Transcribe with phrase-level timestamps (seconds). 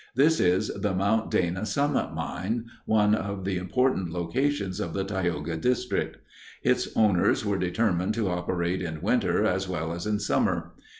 [0.15, 5.57] This is the Mount Dana Summit Mine, one of the important locations of the Tioga
[5.57, 6.17] District.
[6.63, 10.71] Its owners were determined to operate in winter, as well as in summer.